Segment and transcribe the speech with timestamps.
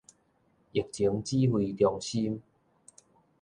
[0.71, 2.41] 疫情指揮中心